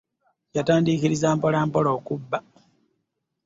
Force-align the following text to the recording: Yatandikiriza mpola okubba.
Yatandikiriza 0.55 1.27
mpola 1.37 1.59
okubba. 1.97 2.37